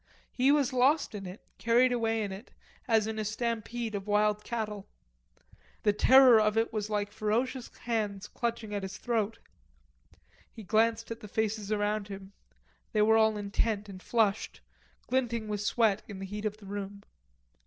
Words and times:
He 0.31 0.51
was 0.51 0.73
lost 0.73 1.13
in 1.13 1.27
it, 1.27 1.45
carried 1.59 1.91
away 1.91 2.23
in 2.23 2.31
it, 2.31 2.49
as 2.87 3.05
in 3.05 3.19
a 3.19 3.23
stampede 3.23 3.93
of 3.93 4.07
wild 4.07 4.43
cattle. 4.43 4.87
The 5.83 5.93
terror 5.93 6.39
of 6.41 6.57
it 6.57 6.73
was 6.73 6.89
like 6.89 7.11
ferocious 7.11 7.69
hands 7.77 8.27
clutching 8.27 8.71
his 8.71 8.97
throat. 8.97 9.37
He 10.51 10.63
glanced 10.63 11.11
at 11.11 11.19
the 11.19 11.27
faces 11.27 11.71
round 11.71 12.07
him. 12.07 12.31
They 12.93 13.03
were 13.03 13.15
all 13.15 13.37
intent 13.37 13.87
and 13.89 14.01
flushed, 14.01 14.61
glinting 15.05 15.47
with 15.47 15.61
sweat 15.61 16.01
in 16.07 16.17
the 16.17 16.25
heat 16.25 16.45
of 16.45 16.57
the 16.57 16.65
room. 16.65 17.03